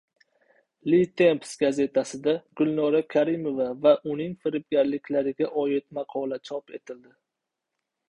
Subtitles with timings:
[0.91, 7.17] Le Temps gazetasida Gulnora Karimova va uning firibgarliklariga oid maqola chop etildi